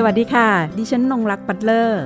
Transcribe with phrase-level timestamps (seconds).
[0.00, 0.48] สวัสดีค่ะ
[0.78, 2.02] ดิฉันนงรักปัตเลอร์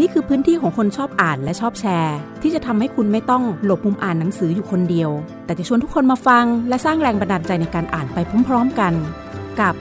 [0.00, 5.10] นี่คือพื้นที่ของคนชอบอ่านและชอบแชร์ ที่จะทำให้คุณไม่ต้องหลบมุมอ่านหนังสืออยู่คนเดียว
[5.44, 8.92] แต่จะชวนทุกคนมาฟัง และสร้างแรงบันดาลใจในการอ่านไปพร้อมๆกัน
[9.60, 9.74] กับ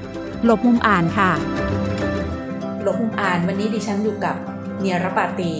[0.45, 1.31] หลบมุมอ่านค่ะ
[2.83, 4.35] หลบมุมอ่านวันนี้ดิฉันอยู่กับ
[4.79, 5.51] เนียรปาตี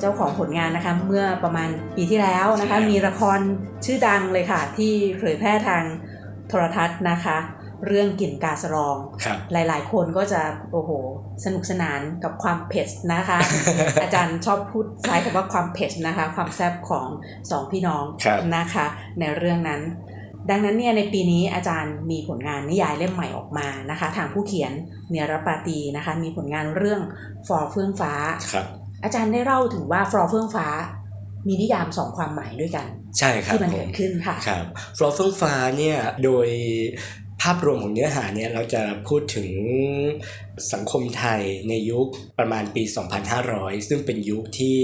[0.00, 3.38] เจ้าของผลงานนะคะเมื่อประมาณปีที่แล้วนะคะ มีละคร
[3.84, 5.82] ชื่อดังเลยค่ะ ที่เผยแพร่ทาง
[6.48, 7.38] โทรทัศน์นะคะ
[7.86, 10.40] เรื่องกลิ่นกาสรองครับหลาย ๆ คนก็จะ
[10.72, 10.90] โอ้โห
[11.44, 13.38] สนุกสนานกับความเผ็ดนะคะ
[14.02, 17.08] อาจารย์ชอบพูดใช้คำว่าความเผ็ดนะคะ ความแซ่บของ
[17.50, 18.86] สองพี่น้องครับนะคะ
[19.20, 19.82] ในเรื่องนั้น
[20.50, 24.72] ดังนั้นเนี่ยในปีนี้อาจารย์มีผลงานนิยายเล่มใหม่ออกมานะคะ ทางผู้เขียน
[25.10, 27.00] เนียรปาตีนะคะ มีผลงานเรื่อง
[27.46, 28.12] ฟอร์เฟื่องฟ้า
[28.52, 28.66] ครับ
[29.04, 30.66] อาจารย์ได้เล่าถึงว่าฟอร์เฟื่องฟ้า
[31.46, 32.86] มีนิยามสองความหมายด้วยกัน
[33.18, 34.64] ใช่ครับที่มันผเกิดขึ้นค่ะครับ
[34.98, 36.48] ฟลอเฟื่องฟ้าเนี่ยโดย
[37.42, 39.48] ภาพรวมของเนื้อหาเนี่ยเราจะพูดถึง
[40.72, 42.06] สังคมไทยในยุค
[42.38, 42.82] ประมาณปี
[43.36, 44.78] 2500 ซึ่งเป็นยุคที่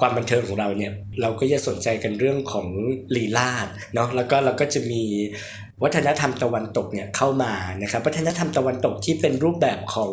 [0.00, 2.68] ความบันเทิงของเราเนี่ยเราก็จะสนใจกันเรื่องของ
[3.16, 5.02] ลีลาดเนาะแล้วก็เราก็จะมี
[5.82, 10.12] วัฒนธรรมตะวันตกเนี่ยเข้ามานะครับวัฒนธรรมตะวันตกที่เป็นรูปแบบของ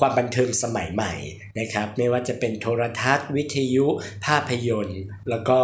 [0.00, 1.12] ความบันเทิงสมัยใหม่
[1.60, 3.86] นะครับไม่ว่าจะเป็นโทรทัศน์ วิทยุ
[4.26, 5.58] ภาพยนตร์ แล้วก็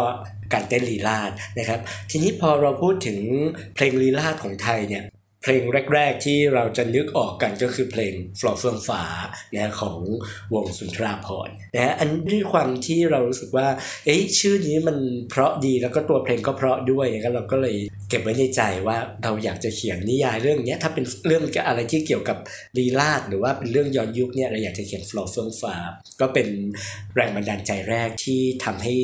[0.53, 1.79] การเต้นลีลาดนะครับ
[2.11, 3.19] ทีนี้พอเราพูดถึง
[3.75, 5.03] เพลงลีลาดของไทยเนี่ย
[5.47, 9.03] เพลงแรก ๆ ที่เราจะนึกออกกันก็คือเพลงฟลอเฟื่องฟ้า
[9.55, 9.97] นะของ
[10.53, 13.67] วงสุนทราภรณ์นะอันด้วยความที่เรารู้สึกว่า
[14.05, 14.97] เอ๊ะชื่อนี้มัน
[15.29, 17.75] เพราะดีแล้วก็ตัวเพลงก็เพราะด้วยงั้นเราก็เลย
[18.09, 22.37] เก็บไว้ในใจว่าเราอยากจะเขียนนิยายเรื่องนี้ถ้าเป็นเรื่องอะไรที่เกี่ยวกับ
[22.77, 25.75] ลีลาดหรือว่าเป็นเรื่องย้อนยุคเนี่ยเราอยากจะเขียนฟลอเฟื่องฟ้า
[26.21, 26.47] ก็เป็น
[27.15, 28.95] แรงบันดาลใจแรกที่ทำให้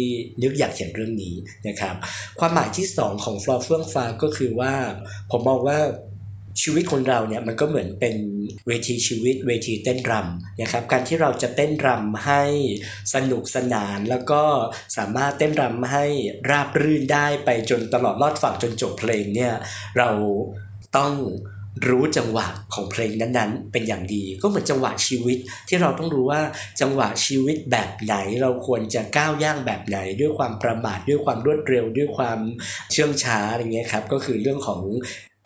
[0.44, 1.36] นึกอยากเขียนเรื่องนี้
[1.68, 1.96] นะครับ
[2.40, 4.74] ความหมายที่สองของฟลอเฟื่องฟ้าก็คือว่า
[5.32, 5.80] ผมมองว่า
[6.62, 8.16] ชีวิตคนเราเนี่ยมันก็เหมือนเป็น
[8.68, 12.44] เวทีชีวิต เวทีเต้นรำนะครับการที่เราจะเต้นรำให้
[13.14, 14.44] สนุกสนาน แล้วก็
[14.98, 16.06] สามารถเต้นรำให้
[16.50, 19.54] ราบรื่นได้ไปจนตลอดรอดฝั่งจนจบเพลงเนี่ย
[19.98, 20.10] เรา
[20.98, 21.14] ต้อง
[21.88, 25.38] รู้จังหวะของเพลงนั้นๆ เป็นอย่างดี ก็เหมือนจังหวะชีวิต
[25.70, 26.42] ที่เราต้องรู้ว่า
[26.82, 32.40] จังหวะชีวิตแบบไหน เราควรจะก้าวย่างแบบไหน ด้วยความประมาทด้วยความรวดเร็ว ด้วยความ
[32.92, 34.82] เชื่องช้าอะไรเงี้ยครับก็คือเรื่องของ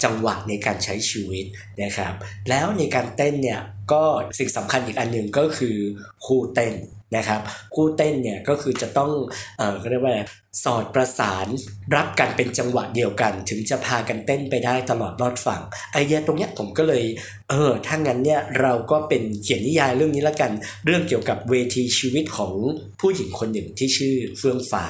[0.05, 1.45] จังหวะในการใช้ชีวิต
[1.83, 2.13] นะครับ
[2.49, 3.61] แล้วในการเต้นเนี่ย
[3.91, 4.03] ก็
[4.39, 5.77] สิ่งสำคัญอีกอันหนึ่งก็คือ
[6.25, 6.73] คู่เต้น
[7.17, 7.41] นะครับ
[7.75, 9.11] คู่เต้นเนี่ยก็คือจะต้อง
[9.57, 10.15] เอ่อเรียกว่า
[10.63, 11.47] สอดประสาน
[11.95, 15.61] รับกันเป็นจังหวะเดียวกัน ถึงจะพากันเต้นไปได้ตลอดรอดฝั่ง
[15.93, 17.03] ไอเดียตรงเนี้ยผมก็เลย
[17.49, 20.51] เออถ้างั้นเนี่ยเราก็เป็นเขียนนิยายเรื่องนี้ละกัน
[20.85, 22.53] เรื่องเกี่ยวกับเวทีชีวิตของ
[23.01, 24.85] ผู้หญิงคนหนึ่งที่ชื่อเฟื่องฟ้า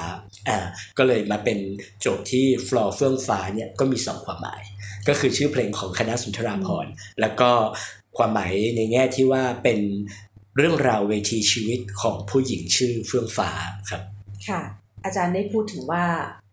[0.48, 0.58] อ่า
[0.98, 1.58] ก็เลยมาเป็น
[2.00, 4.62] โจทย์ที่ฟลอร์เฟื่องฟ้าเนี่ยก็มีสองความหมาย
[5.08, 7.50] ก็คือชื่อเพลงของคณะสุนทราภรณ์แล้วก็
[8.16, 9.80] ความหมายในแง่ที่ว่าเป็น
[10.56, 13.50] เรื่องราวเวทีชีวิตของผู้หญิงชื่อเฟื่องฟ้า
[13.90, 14.02] ครับ
[14.48, 14.60] ค่ะ
[15.04, 16.04] อาจารย์ได้พูดถึงว่า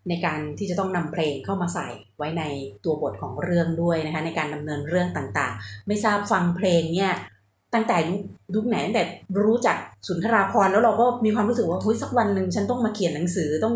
[0.10, 1.88] ในการที่จะต้องนำเพลงเข้ามาใส่
[2.18, 2.44] ไว้ใน
[2.84, 7.14] ตัวบทของเรื่องด้วยนะคะในการดำเนินเรื่องต่างๆ ไม่ทราบฟังเพลงเนี่ย
[7.74, 8.22] ตั้งแต่ยุค
[8.56, 9.04] ยุคไหนตั้งแต่
[9.44, 13.76] รู้จักสุนทราพรณ์แล้วเราก็มีความรู้สึกว่าเฮ้ยสักวันหนึ่งฉันต้องมาเขียนหนังสือต้อง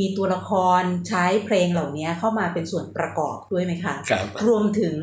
[0.00, 4.94] มีตัวละครใช้เพลงเหล่านี้เข้ามาเป็นส่วนประกอบด้วยไหมคะครับรวมถึง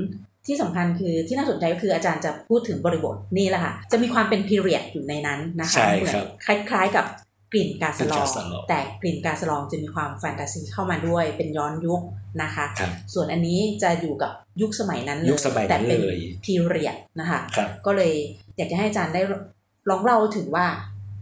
[0.47, 7.05] ที่สำคัญคือที่น่าสนใจก็คืออาจารย์จะพูดถึงบริบทนี่แหละค่ะ จะมีความเป็นพีเรียดอยู่ในนั้นนะคะใช่เหมืครับคล้าย ๆกับ
[7.51, 12.01] กลิ่นกาสลกลิ่นอกางสลองแต่กลิ่นกาสลองจะมีความแฟนตาซีเข้ามาด้วยเป็นย้อนยุค
[12.41, 18.13] นะคะครับส่วนอันนี้จะอยู่กับยุคสมัยนั้นยุคสมัยนั้นแต่เป็นเลยพีเรียดนะคะครับก็เลย
[18.57, 19.21] อยากจะให้อาจารย์ได้
[19.89, 20.67] ลองเล่าถึงว่า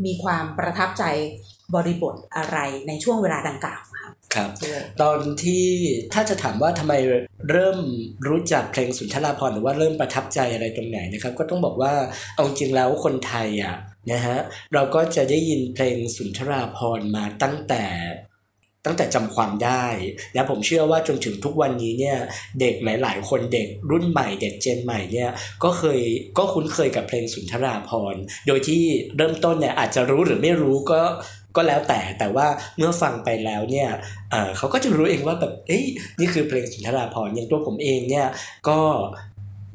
[0.05, 1.03] มีความประทับใจ
[1.75, 5.65] บริบทอะไรในช่วงเวลาดังกล่าวครับครับด้วยตอนที่
[6.13, 6.93] ถ้าจะถามว่าทำไม
[7.51, 7.79] เริ่ม
[8.27, 11.93] รู้จักเพลงสุนทราภรณ์หรือว่าเริ่มประทับใจอะไรตรงไหนนะครับ ก็ต้องบอกว่า
[12.35, 13.75] เอาจริงแล้วคนไทยอะ
[14.11, 14.37] นะฮะ
[14.73, 17.83] เราก็จะได้ยินเพลงสุนทราภรมาตั้งแต่
[18.87, 19.85] ตั้งแต่จำความได้
[20.35, 22.17] นะผมเชื่อว่าจนถึงทุกวันนี้เนี่ย
[22.59, 25.29] เด็กหลาย ๆ คนเด็กรุ่นใหม่เด็กเจนใหม่เนี่ย
[25.63, 25.99] ก็เคย
[26.37, 28.15] ก็คุ้นเคยกับเพลงสุนทราภร
[28.47, 28.83] โดยที่
[29.17, 31.01] เริ่มต้นเนี่ยอาจจะรู้หรือไม่รู้ก็
[31.55, 33.89] ก็แล้วแต่แต่ว่าเมื่อฟังไปแล้วเนี่ย
[34.31, 35.85] เเขาก็จะรู้เองว่าแบบเอ้ย
[36.19, 38.27] นี่คือเพลงสุนทราภรอย่างตัวผมเองเนี่ย
[38.67, 38.79] ก็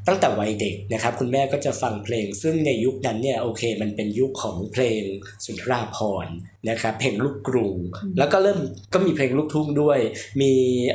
[0.09, 5.03] ตั้งแต่วัยเด็กนะครับคุณแม่ก็จะฟังเพลง ซึ่งในยุคนั้นเนี่ยโอเค มันเป็นยุคของเพลง
[5.45, 6.35] สุนทราภรณ์
[6.71, 7.77] นะครับเพลงลูกกรุง
[8.19, 8.59] แล้วก็เริ่ม
[8.95, 9.99] ก็มีเพลงลูกทุ่งด้วย
[10.43, 10.53] มี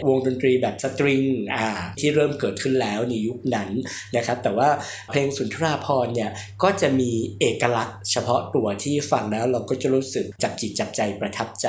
[0.08, 1.24] วงดนตรีแบบสตริง
[1.56, 1.68] อ่า
[2.00, 3.70] ที่เริ่มเกิดขึ้นแล้วในยุคนั้น
[4.16, 4.70] นะครับแต่ว่า
[5.10, 6.32] เพลงสุนทราภรณ์เนี่ย
[6.64, 11.68] ก็จะมีเอกลักษณ์เฉพาะตัวที่ฟังแล้วเราก็จะรู้สึกจับจิตจับใจประทับใจ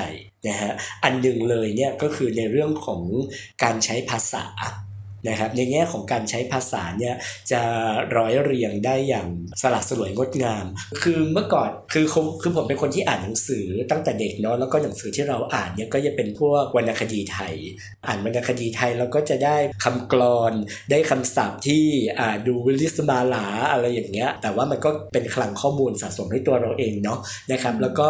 [0.49, 0.73] นะฮะ
[1.05, 3.02] อันหนึ่งเลยเนี่ยก็คือในเรื่องของ
[3.62, 4.44] การใช้ภาษา
[5.26, 7.15] นะครับในแง่ของการใช้ภาษาเนี่ย
[7.53, 7.61] จะ
[8.17, 9.29] ร้อยเรียงได้อย่าง
[9.62, 10.65] สลัดสลวยงดงาม
[11.03, 12.06] คือเมื่อก่อนคือ
[12.43, 17.55] คือผมเป็นคนที่อ่านหนังสือตั้งแต่เด็กเนาะแล้วก็หนังสือที่เราอ่านเนี่ยก็จะเป็นพวกวรรณคดีไทย
[18.06, 20.53] อ่านวรรณคดีไทยแล้วก็จะได้คำกรอน
[20.91, 21.85] ได้คำศัพท์ที่
[22.19, 27.19] อ่าดูวิลิสมาลาอะไรอย่างเงี้ยแต่ว่ามันก็เป็นคลังข้อมูลสะสมให้ตัวเราเองเนาะ
[27.53, 28.09] นะครับแล้วก็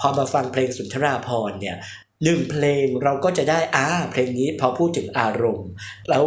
[0.00, 1.76] พอมาฟังเพลงสุนทราพรเนี่ย
[2.24, 5.68] หนึ่งเพลงเราก็จะได้อ่าเพลงนี้พอพูดถึงอารมณ์
[6.10, 6.24] แล้ว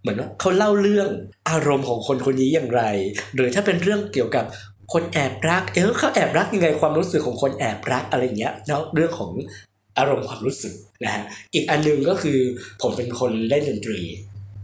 [0.00, 1.08] เหมือนว่าเขาเล่าเรื่อง
[1.50, 2.82] อารมณ์ของคนคนนี้อย่างไร
[3.34, 4.44] หรือถ้าเป็นเรื่องเกี่ยวกับ
[4.92, 9.30] คนแอบรักเออเขาแอบรักยังไงความรู้สึกของคนแอบรักอะไรเงี้ยเนาะเรื่องของ
[9.98, 10.74] อารมณ์ความรู้สึก
[11.04, 11.24] นะฮะ
[11.54, 12.38] อีกอันนึงก็คือ
[12.82, 14.00] ผมเป็นคนเล่นดนตรี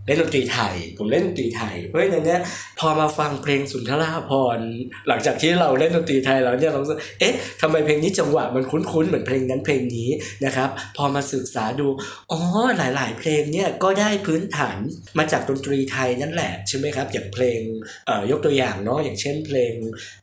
[0.07, 2.41] เล่นดนตรีไทย ผมเล่นดนตรีไทย เพราะฉะนั้นเนี่ย
[2.81, 4.69] พอมาฟังเพลงสุนทราภรณ์
[5.09, 10.11] หลังจากที่เราเล่นดนตรีไทยแล้วเนี่ยเราก็เอ๊ะทำไมเพลงนี้จังหวะมันคุ้นๆเหมือนเพลงนั้นเพลงนี้
[10.45, 11.87] นะครับ พอมาศึกษาดู
[12.33, 12.41] อ๋อ
[12.77, 14.79] หลาย ๆ เพลงเนี่ยก็ได้พื้นฐาน
[15.19, 17.61] มาจากดนตรีไทยนั่นแหละใช่ไหมครับอย่างเพลง
[18.07, 19.73] เอ่อยกตัวอย่างเนาะอย่างเช่น เพลง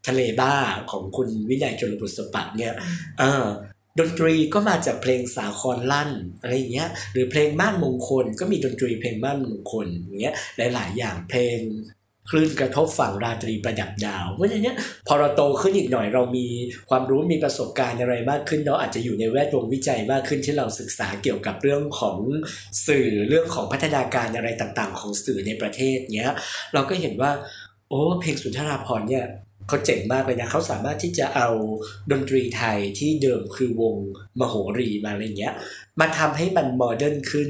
[0.07, 0.55] ทะเลบ้า
[0.91, 2.73] ของคุณวินัยจลบุษปะเนี่ย
[3.19, 3.45] เออ
[3.99, 6.11] ดนตรีก็มาจากเพลงสาครลั่น
[6.41, 11.59] อะไรอย่างเงี้ยหรือเพลงม่านมงคล ก็มีดนตรีเพลงม่านมงคลอย่างเงี้ยหลาย ๆ อย่างเพลง
[12.29, 16.47] คลื่นกระทบฝั่งราตรีประดับดาว เพราะฉะนั้นพอเราโตขึ้นอีกหน่อยเรามี
[16.89, 22.17] ความรู้มีประสบการณ์อะไรมากขึ้นเราอาจจะอยู่ในแวดวงวิจัยมากขึ้นที่เราศึกษาเกี่ยวกับเรื่องของ
[22.87, 26.33] สื่อเรื่องของพัฒนาการอะไรต่างๆ ของสื่อในประเทศเนี้ย
[26.73, 27.31] เราก็เห็นว่า
[27.89, 29.25] โอ้เพลงสุนทราภรณ์เนี่ย
[29.67, 31.49] เขาเจ๋งมากเลยนะเขาสามารถที่จะเอา
[32.11, 33.95] ดนตรีไทยที่เดิมคือวง
[34.39, 35.53] มโหรีมาอะไรเงี้ย
[35.99, 37.49] มาทำให้มัน modern ขึ้น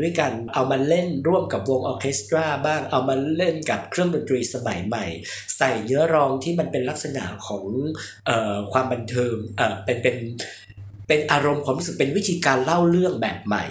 [0.00, 5.04] ด้วยกันเอามาเล่นร่วมกับวงออเคสตราบ้าง เอามาเล่นกับเครื่องดนตรีสมัยใหม่
[5.56, 7.64] ใส่เนื้อร้องที่มันเป็นลักษณะของ
[8.28, 10.16] ออความบันเทิงเเป็นเป็น
[11.08, 13.64] เป็นอารมณ์ความรู้สึกเป็นวิธีการเล่าเรื่องแบบใหม่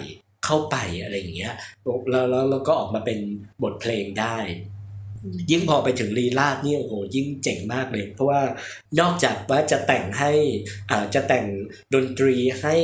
[0.44, 1.54] เข้าไปอะไรอย่างเงี้ย
[2.10, 3.18] แล้วแล้วก็ออกมาเป็น
[3.62, 4.36] บทเพลงได้
[5.50, 8.42] ยิ่งพอไปถึงลีลาดนี่โอ้โหยิ่งเจ๋งมากเลย เพราะว่า
[9.00, 10.32] นอกจากว่าจะแต่งให้
[10.90, 11.46] อ่าจะแต่ง
[11.94, 12.76] ดนตรีให้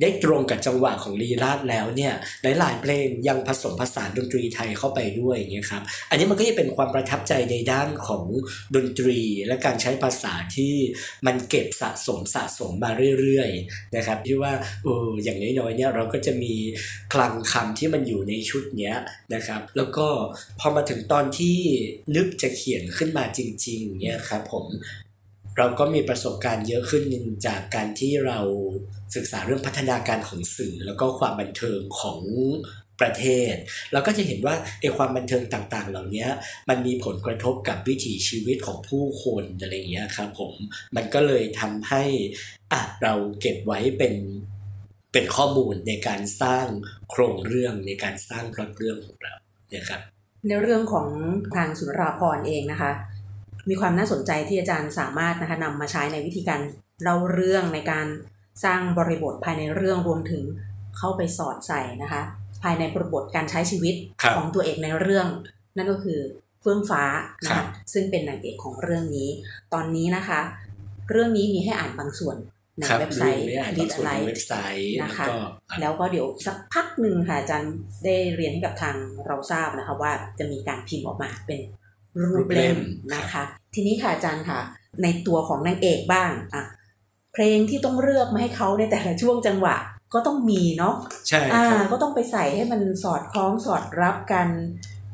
[0.00, 8.24] ได้ตรงกับจังหวะของลีลาดแล้วเนี่ยหลายๆเพลงยังผสมผสานดนตรีไทยเข้าไปด้วยอย่างเงี้ยครับอันนี้มันก็จะเป็นความประทับใจในด้านของ
[8.76, 10.74] ดนตรี และการใช้ภาษาที่
[11.26, 12.90] มันเก็บสะสมสะสมมา
[13.20, 14.52] เรื่อยๆนะครับที่ว่า
[14.84, 16.54] เอออย่างน้อยๆเนี่ยเราก็จะมี
[17.12, 18.96] คลังคำที่มันอยู่ในชุดเนี้ย
[19.34, 20.06] นะครับ แล้วก็
[20.60, 21.58] พอมาถึงตอนที่
[22.16, 24.66] นึกจะเขียนขึ้นมาจริงๆเนี่ยครับผม
[25.56, 27.04] เราก็มีประสบการณ์เยอะขึ้น
[27.46, 28.38] จากการที่เรา
[29.14, 32.20] ศึกษาเรื่องพัฒนาการของสื่อ แล้วก็ความบันเทิงของ
[33.00, 33.54] ประเทศ
[33.92, 36.26] เราก็จะเห็นว่าไอ้ความบันเทิงต่างๆ เหล่านี้
[36.68, 40.52] มันมีผลกระทบกับวิถีชีวิตของผู้คนอะไรอย่างเงี้ยครับผม
[40.96, 42.04] มันก็เลยทำให้
[42.72, 44.14] อะเราเก็บไว้เป็น
[45.12, 46.66] เป็นข้อมูลในการสร้าง
[47.10, 49.34] โครงเรื่องในการสร้างพล็อตเรื่องของเรา
[49.70, 50.02] เนี่ยครับ
[50.46, 51.08] ในเรื่องของ
[51.56, 52.92] ทางสุนทราภรณ์เองนะคะ
[53.68, 56.60] มีความน่าสนใจที่อาจารย์สามารถนะคะนำมาใช้ในวิธีการ
[57.02, 58.06] เล่าเรื่องในการ
[58.64, 60.42] สร้างบริบทภายในเรื่องรวมถึง
[60.98, 62.22] เข้าไปสอดใส่นะคะ
[62.62, 63.94] ภายในบริบทการใช้ชีวิต
[64.36, 65.26] ของตัวเอกในเรื่อง
[65.76, 66.20] นั่นก็คือ
[66.60, 67.02] เฟื่องฟ้า
[67.44, 69.28] นะคะซึ่งเป็นนางเอกของเรื่องนี้
[69.72, 70.40] ตอนนี้นะคะ
[71.10, 72.36] เรื่องนี้มีให้อ่านบางส่วน
[72.78, 73.46] ในเว็บไซต์
[73.78, 75.26] ดิสไลท์นะคะ
[75.80, 81.60] แล้วก็เดี๋ยวสักพักหนึ่งค่ะอาจารย์ได้เรียนให้กับทางเราทราบนะคะว่าจะมีการพิมพ์ออกมาเป็น
[82.32, 82.78] รูปเล่ม
[83.14, 83.42] นะคะ
[83.74, 84.60] ทีนี้ค่ะอาจารย์ค่ะ
[85.02, 86.64] ในตัวของนางเอกบ้างอะ
[87.32, 89.76] เพลงที่ต้องเลือกมาให้เขาในแต่ละช่วงจังหวะ
[90.14, 90.94] ก็ต้องมีเนาะ
[91.28, 94.48] ใช่อ่าก็ต้องไปใส่ให้มันสอดคล้องสอดรับกัน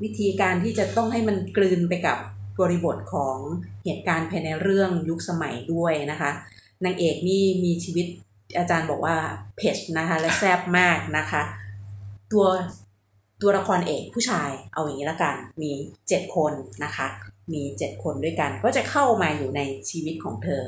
[0.02, 2.18] วิธีการที่จะต้องให้มันกลืนไปกับ
[2.60, 3.36] บริบทของ
[3.84, 6.30] เหตุการณ์ภายในเรื่องยุคสมัยด้วยนะคะ
[6.84, 8.06] นางเอกนี่มีชีวิต
[8.58, 9.16] อาจารย์บอกว่า
[9.56, 11.42] เพจนะคะและแซ่บมากนะคะ
[12.32, 12.46] ตัว
[13.42, 15.72] ตัวละครเอกผู้ชายเอาอย่างนี้ละกันมี
[16.08, 16.52] เจ็ดคน
[16.84, 17.06] นะคะ
[17.52, 20.62] มีเจ็ดคนด้วยกันก็จะเข้ามาอยู่ในชีวิตของเธอ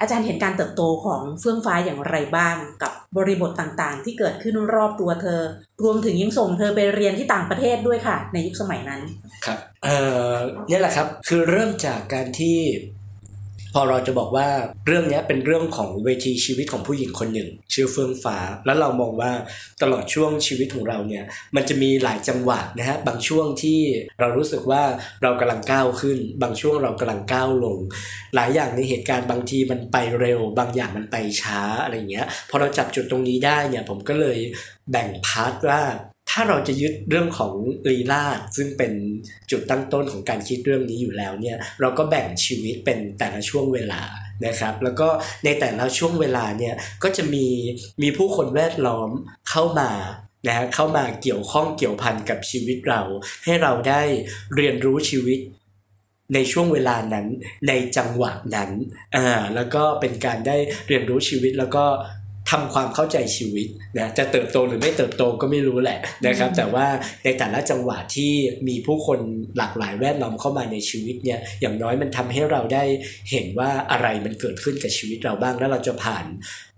[0.00, 5.40] อาจารย์เห็นการเติบโตของเฟื่องฟ้าอย่างไรบ้างกับบริบทต่างๆ ที่เกิดขึ้นรอบตัวเธอ
[5.82, 9.00] รวมถึงยังส่งเธอไปเรียนที่ต่างประเทศด้วยค่ะ ในยุคสมัยนั้น
[9.46, 9.98] ครับเอ่
[10.30, 10.32] อ
[10.70, 12.58] นี่แหละครับคือเริ่มจากการที่
[13.74, 14.48] พอเราจะบอกว่า
[14.86, 19.32] เรื่องนี้เป็นเรื่องของเวทีชีวิตของผู้หญิงคนหนึ่ง ชื่อเฟื่องฟ้า แล้วเรามองว่า
[19.82, 21.24] ตลอดช่วงชีวิตของเราเนี่ย
[21.56, 23.80] มันจะมีหลายจังหวะนะฮะบางช่วงที่
[24.20, 24.82] เรารู้สึกว่า
[25.22, 27.78] เรากำลังก้าวขึ้น บางช่วงเรากำลังก้าวลง
[28.34, 34.38] หลายอย่างในเหตุการณ์บางทีมันไปเร็ว บางอย่างมันไปช้าอะไรเงี้ยพอเราจับจุดตรงนี้ได้เนี่ยผมก็เลย
[34.90, 35.82] แบ่งพาร์ทว่า
[36.36, 37.54] ถ้าเราจะยึดเรื่องของ
[37.90, 38.92] ลีลาดซึ่งเป็น
[39.50, 44.02] จุดตั้งต้นของการคิดเรื่องนี้อยู่แล้วเนี่ยเราก็แบ่งชีวิตเป็นแต่ละช่วงเวลา
[44.46, 45.08] นะครับแล้วก็
[45.44, 47.46] ในแต่ละช่วงเวลาเนี่ยก็จะมี
[48.02, 49.10] มีผู้คนแวดล้อม
[49.50, 49.90] เข้ามา
[50.46, 53.02] นะฮะเข้ามาเกี่ยวข้องเกี่ยวพันกับชีวิตเรา
[53.44, 54.02] ให้เราได้
[54.56, 55.40] เรียนรู้ชีวิต
[56.34, 57.26] ในช่วงเวลานั้น
[57.68, 58.70] ในจังหวะนั้น
[59.16, 60.56] อ่าแล้วก็เป็นการได้
[60.88, 61.84] เรียนรู้ชีวิตแล้วก็
[62.50, 66.86] ทำความเข้าใจชีวิตนะจะเติบโตหรือไม่เติบโตก็ไม่รู้แหละนะครับ แต่ว่า
[67.24, 68.32] ในแต่ละจังหวะที่
[68.68, 69.20] มีผู้คน
[69.58, 72.84] หลากหลายแวดล้อมเข้ามาในชีวิตเนี่ยอย่างน้อยมันทำให้เราได้
[73.30, 76.24] เห็นว่าอะไรมันเกิดขึ้นกับชีวิตเราบ้าง แล้วเราจะผ่าน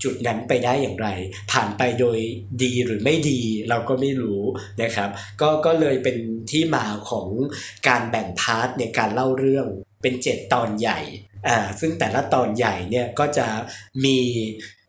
[0.02, 1.08] จุดนั้นไปได้อย่างไร
[1.52, 2.18] ผ่านไปโดย
[2.62, 4.42] ดีหรือไม่ดีเราก็ไม่รู้
[4.82, 6.16] นะครับ ก็ก็เลยเป็น
[6.50, 7.28] ที่มาของ
[7.88, 9.66] การแบ่งพาร์ทในการเล่าเรื่อง
[10.02, 11.00] เป็นเจ็ดตอนใหญ่
[11.48, 13.46] อ่าซึ่งแต่ละตอนใหญ่เนี่ยก็จะ
[14.04, 14.18] มี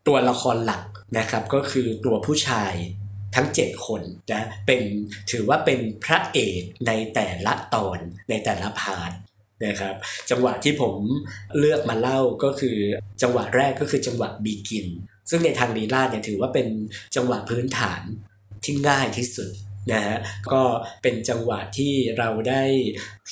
[0.07, 0.83] ตัวละครหลัก
[1.17, 2.73] นะครับก็คือตัวผู้ชาย
[3.35, 4.81] ทั้ง 7 คนนะเป็น
[5.31, 7.99] ถือว่าเป็นพระเอกในแต่ละตอน
[8.29, 9.11] ในแต่ละพาร์ท
[9.65, 9.95] นะครับ
[10.29, 10.95] จังหวะที่ผม
[11.59, 12.77] เลือกมาเล่าก็คือ
[13.21, 14.87] จังหวะแรกก็คือจังหวะบีกิน
[15.29, 16.67] ซึ่งในทางลีลาเนี่ยถือว่าเป็น
[17.15, 18.01] จังหวะพื้นฐาน
[18.63, 19.51] ที่ง่ายที่สุด
[19.91, 20.17] นะฮะ
[20.53, 20.63] ก็
[21.03, 22.63] เป็นจังหวะที่เราได้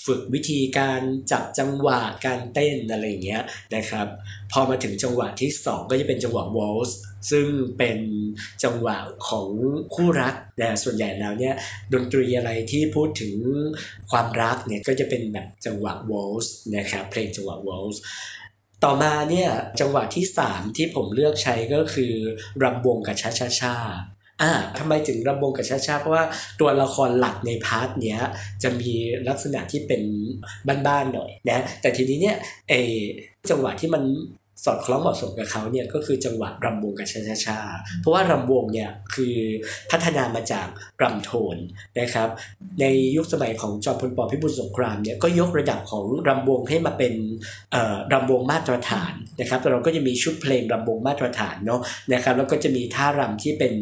[0.06, 3.44] ฝึกวิธีการจับจังหวะการเต้นอะไรอย่างเงี้ย
[3.76, 4.08] นะครับ
[4.52, 6.98] พอมาถึงจังหวะที่ 2 ก็จะเป็นจังหวะวอลส์
[7.32, 7.48] ซึ่ง
[7.78, 8.00] เป็น
[8.64, 8.98] จังหวะ
[9.30, 9.50] ของ
[9.94, 11.56] คู่รักนะส่วนใหญ่แล้วเนี่ย
[11.94, 13.36] ดนตรีอะไรที่พูดถึง
[14.12, 18.02] ความรักเนี่ยก็จะเป็นแบบจังหวะวอลส์นะครับเพลงจังหวะวอลส์
[18.84, 22.14] ต่อมาเนี่ยจังหวะที่ 3 ที่ผมเลือกใช้ก็คือ
[22.64, 23.76] รำวงกับชาชาชา
[24.42, 26.26] อ่าทำไมถึงรำวงกับชาชาเพราะว่า
[26.60, 28.20] ตัวละครหลักในพาร์ทเนี้ย
[28.64, 28.92] จะมี
[29.30, 30.02] ลักษณะที่เป็น
[30.88, 32.38] บ้านๆหน่อยนะแต่ทีนี้เนี่ย
[32.70, 32.74] เอ
[33.50, 34.04] จังหวะที่มัน
[34.64, 37.60] สอดคล้องเหมาะสมกับเขาเนี่ยก็คือจังหวะรำวงกับชาชาชา
[38.02, 39.36] เพราะว่ารำวงเนี่ยคือ
[39.92, 40.68] พัฒนามาจาก
[41.02, 41.58] รำโทน
[42.00, 42.30] นะครับ
[42.82, 42.86] ใน
[43.16, 47.14] ยุคสมัยของจอมพลปพิบูลสงครามเนี่ยก็ยกระดับของรำวงให้มาเป็น
[48.14, 51.82] รำวงมาตรฐานนะครับแต่เราก็จะมีชุดเพลงรำวงมาตรฐานเนาะ
[52.14, 53.74] นะครับแล้วก็จะมีท่ารำที่เป็น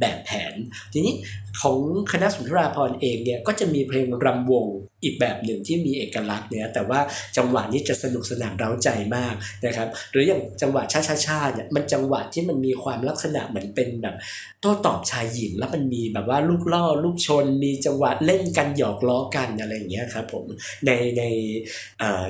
[0.00, 0.54] แบบแผน
[0.92, 1.14] ทีนี้
[1.62, 1.78] ของ
[2.12, 4.66] คณะสุนทราพรณ์เองเนี่ยก็จะมีเพลงรำวง
[5.04, 7.00] อีกแบบหนึ่งที่มีเอกลักษณ์เนี่ยแต่ว่า
[7.36, 9.34] จังหวะนี้จะสนุกสนานเร้าใจมาก
[9.66, 14.16] นะครับหรืืออย่างจังหวะชาชาชาเนี่ยมันจังหวะที่มันมีความลักษณะเหมือนเป็นแบบ
[14.60, 20.44] โต้ตอบชายหญิงแล้วมันมีแบบว่าลูกล่อลูกชน มีจังหวะเล่นกันหยอกล้อกันอะไรอย่างเงี้ยครับผม
[20.86, 21.22] ในใน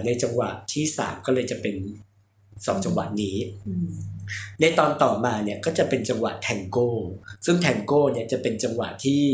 [0.05, 1.77] ในจังหวะที่สามก็เลยจะเป็น
[2.67, 3.37] สองจังหวะนี้
[4.61, 6.91] ในตอนต่อมาเนี่ยก็จะเป็นจังหวะแทงโก้
[7.47, 9.25] ซึ่งแทงโก้เนี่ยจะเป็นจังหวะที่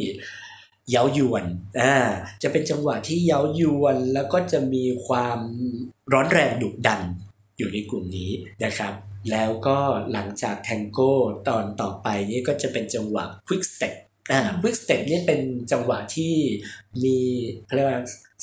[0.91, 1.45] เย้ายวน
[1.81, 1.95] อ่า
[2.43, 5.39] จะเป็นจังหวะที่เย้ายวนแล้วก็จะมีความ
[6.13, 7.01] ร้อนแรงดุดัน
[7.59, 8.31] อยู่ในกลุ่มนี้
[8.65, 8.93] นะครับ
[9.31, 9.79] แล้วก็
[10.13, 11.15] หลังจากแทงโก้
[11.49, 13.95] ตอนต่อไปนี่ก็จะเป็นจังหวะ quickstep
[14.33, 15.41] อ่า quickstep นี่เป็น
[15.73, 16.35] จังหวะที่
[17.05, 17.19] มี
[17.75, 18.01] เรียกว่า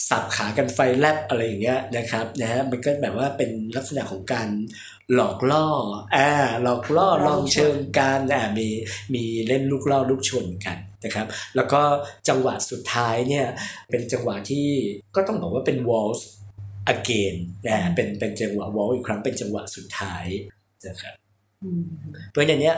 [0.10, 4.50] สับขากันไฟแลบอะไรอย่างเงี้ยนะครับนะฮะมันก็แบบว่าเป็นลักษณะของการ
[5.14, 5.68] หลอกล่อ
[6.16, 6.32] อ่า
[6.64, 8.68] หลอกล่อลองเชิงกันอ่ามี
[9.14, 11.82] มีเล่นลูกล่อลูกชนกันนะครับ แล้วก็
[12.28, 13.46] จังหวะสุดท้ายเนี่ย
[13.92, 14.68] เป็นจังหวะที่
[15.16, 16.28] ก็ต้องบอกว่าเป็นวอลส์
[16.94, 17.36] again
[17.68, 20.26] นะเป็นเป็นจังหวะวอลอีกครั้งเป็นจังหวะสุดท้าย
[20.88, 21.16] นะครับ
[22.32, 22.72] เพราะอย่างนี้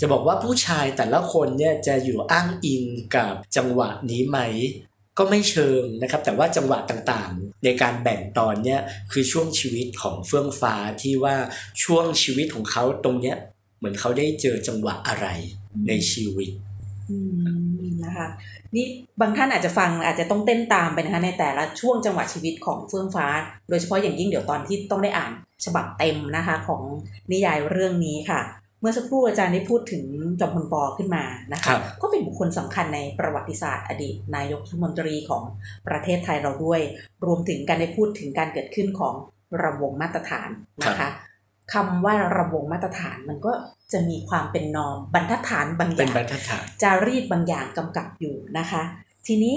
[0.00, 2.84] จะบอกว่าผู้ชายแต่ละคนเนี่ยจะอยู่อ้างอิง
[3.16, 4.38] กับจังหวะนี้ไหม
[5.18, 8.80] ก็ไม่เชิงนะครับ แต่ว่าจังหวะต่างๆ ในการแบ่งตอนเนี้ย
[9.12, 11.36] คือช่วงชีวิตของเฟื่องฟ้าที่ว่า
[11.84, 13.36] ช่วงชีวิตของเขาตรงเนี้ย
[13.78, 15.26] เหมือนเขาได้เจอจังหวะอะไร
[15.88, 16.50] ในชีวิต
[18.04, 18.28] นะคะ
[18.76, 18.86] นี่
[19.20, 23.26] บางท่านอาจจะฟังอาจจะต้องเต้นตามไปนะคะในแต่ละช่วงจังหวะชีวิตของเฟื่องฟ้า
[23.68, 25.32] โดยเฉพาะอย่างยิ่งเดี๋ยวตอนที่ต้องได้อ่าน
[25.64, 26.82] ฉบับเต็มนะคะของ
[27.32, 28.40] นิยายเรื่องนี้ค่ะ
[28.86, 30.04] มื่อสักครู่อาจารย์ได้พูดถึง
[30.40, 35.44] จอมพลปอขึ้นมานะคะก็เป็นบุคคลสำคัญในประวัติศาสตร์ อดีต นายกรัฐมนตรีของ
[35.88, 36.80] ประเทศไทยเราด้วย
[37.26, 39.14] รวมถึงการได้พูดถึงการเกิดขึ้นของ
[39.62, 40.48] ระวงมาตรฐาน
[40.84, 43.52] นะคะคำว่าระวงมาตรฐานมันก็
[43.92, 46.12] จะมีความเป็นนอมบรรทัดฐานบางอย่าง
[46.82, 48.82] จารีตบางอย่างกำกับอยู่นะคะ
[49.26, 49.56] ทีนี้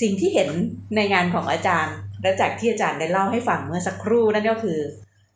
[0.00, 0.48] สิ่งที่เห็น
[0.96, 4.78] ในงานของอาจารย์ และจากที่อาจารย์ได้เล่าให้ฟังเมื่อสักครู่นั่นก็คือ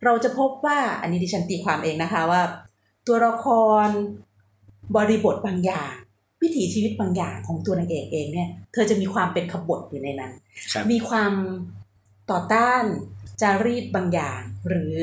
[0.05, 2.43] เราจะพบว่าอันนี้ดิฉันตีความเองนะคะว่า
[3.07, 3.47] ตัวละค
[3.87, 3.89] ร
[4.97, 5.93] บริบทบางอย่าง
[6.43, 10.33] วิถีชีวิตบางอย่างของตัวนางเอกเองเนี่ย เธอจะมีความเป็นขบฏอยู่ในนั้น
[10.93, 11.33] มีความ
[12.31, 12.85] ต่อต้าน
[13.41, 14.97] จารีตบางอย่าง หรือ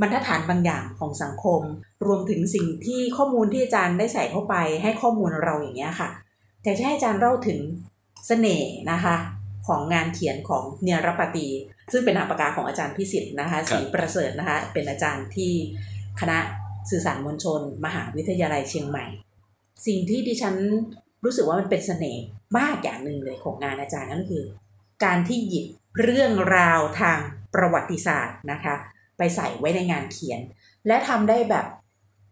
[0.00, 1.62] บรรทัดฐานบางอย่างของสังคม
[2.06, 6.10] รวมถึงสิ่งที่ข้อมูลที่อาจารย์ได้ใส่เข้าไปให้ข้อมูลเราอย่างเงี้ยค่ะ
[6.62, 7.66] แต่จะให้อาจารย์เล่าถึงส
[8.26, 9.16] เสน่ห์นะคะ
[9.66, 11.48] ของงานเขียนของเนียรปตี
[11.92, 15.52] ซึ่งเป็นนามปากกาของอาจารย์พิสิทธิ์นะคะสีประเสริฐนะคะ เป็นอาจารย์ที่
[16.20, 16.38] คณะ
[16.90, 19.04] สื่อสารมวลชน มหาวิทยาลัยเชียงใหม่
[19.86, 20.56] สิ่งที่ดิฉัน
[21.24, 22.24] รู้สึกว่ามันเป็นเสน่ห์
[22.58, 24.44] มากอย่างหนึ่งเลยของงานอาจารย์นั่นคือ
[25.04, 25.66] การที่หยิบ
[26.00, 27.18] เรื่องราวทาง
[27.54, 28.74] ประวัติศาสตร์นะคะ
[29.18, 30.40] ไปใส่ไว้ในงานเขียน
[30.86, 31.66] และทำได้แบบ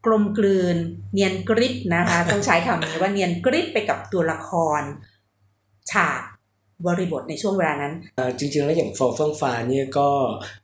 [0.07, 0.77] กลมกลืน
[1.13, 4.83] เนียนกริบนะคะ ต้องใช้คำนี้ว่าเนียนกริบไปกับตัวละคร
[5.93, 6.23] ฉาก
[6.87, 7.95] บริบทในช่วงเวลานั้น
[8.39, 10.09] จริงๆ แล้วอย่างฟอร์เฟิงฟ้าเนี่ยก็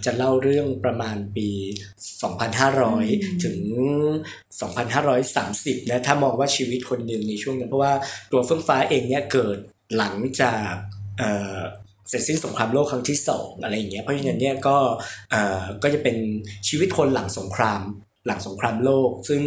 [0.04, 1.48] จะเล่าเรื่องประมาณปี
[2.66, 3.58] 2,500 ถึง
[4.70, 7.92] 2,530 นะ ถ้ามองว่าชีวิตคนหนึ่งในช่วงนั้น เพราะว่า
[8.32, 9.58] ตัวเฟื่องฟ้าเองเนี่ยเกิด
[9.96, 10.72] หลังจาก
[12.08, 14.76] เสร็จสิ้นสงครามโลกครั้งที่สองอะไรอย่างเงี้ยเพราะฉะนั้นเนี่ยก็
[15.82, 16.16] ก็จะเป็น
[16.68, 17.80] ชีวิตคนหลังสงคราม
[18.26, 19.42] หลังสงครามโลก ซึ่ง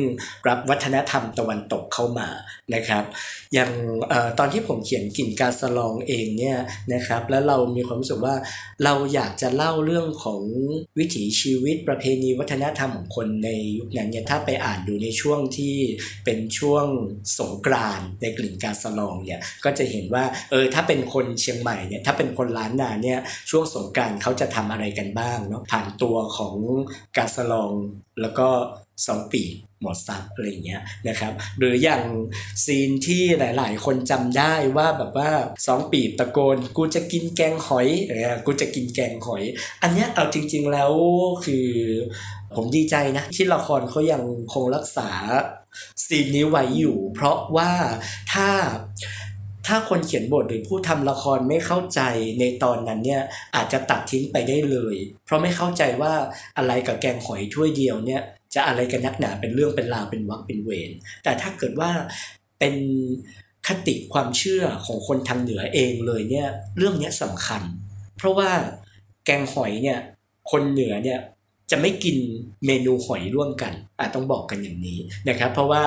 [0.47, 2.29] รับวัฒนธรรมตะวันตกเข้ามา
[2.73, 3.03] นะครับ
[3.53, 3.71] อย่าง
[4.11, 6.57] อตอนที่ผมเขียนกลิ่นกาสลองเองเนี่ย
[6.93, 8.35] นะครับแล้วเรามีความรู้สึกว่า
[8.83, 10.41] เราอยากจะเล่าเรื่องของ
[10.99, 15.75] วิถีชีวิตประเพณีวัฒนธรรมของคนในยุคนั้นเนี่ยถ้าไปอ่านดูในช่วงที่
[16.25, 16.85] เป็นช่วง
[17.39, 26.55] สงกรานในกลิ่นกาสลองเนี่ยก็จะเห็นว่าเออถ้าเป็นคนเชียงใหม่เนี่ยถ้าเป็นคนล้านนาเนี่ยช่วงสงกรานเขาจะทำอะไรกันบ้างเนาะผ่านตัวของ
[27.17, 27.71] กาสลอง
[28.21, 28.47] แล้วก็
[29.07, 29.43] สองปี
[29.81, 32.03] หมดซับอะไรเงี้ยนะครับหรืออย่าง
[32.65, 35.31] ซีนที่หลาย ๆ คนจำได้ว่าแบบว่า
[35.67, 39.43] สองปีตะโกน กูจะกินแกงหอยเออกูจะกินแกงหอย
[39.81, 40.91] อันเนี้ยเอาจริง ๆ แล้ว
[41.45, 41.67] คือ
[42.55, 44.23] ผมดีใจนะ ที่ละครเขายัง
[44.53, 45.09] คงรักษา
[46.05, 47.71] ซีนนี้ไว้อยู่ เพราะว่า
[48.33, 48.47] ถ้า
[49.73, 52.01] ถ้าคนเขียนบทหรือผู้ทำละครไม่เข้าใจ
[52.39, 53.21] ในตอนนั้นเนี่ย
[53.55, 56.13] อาจจะตัดทิ้งไปได้เลย เพราะไม่เข้าใจว่า
[56.57, 58.21] อะไรกับแกงหอยถ้วยเดียวเนี่ย
[58.55, 60.91] จะอะไรกันนักหนาเป็นเรื่องเป็นราวเป็นวักเป็นเวร
[61.23, 61.91] แต่ถ้าเกิดว่า
[62.59, 62.75] เป็น
[63.67, 66.47] คติความเชื่อของคนทางเหนือเองเลยเนี่ย
[66.77, 67.61] เรื่องนี้สำคัญ
[68.17, 68.49] เพราะว่า
[69.25, 69.99] แกงหอยเนี่ย
[70.51, 71.19] คนเหนือเนี่ย
[71.71, 72.17] จะไม่กิน
[72.65, 74.99] เมนูหอยร่วมกันอาจต้องบอกกันอย่างนี้
[75.29, 75.83] นะครับเพราะว่า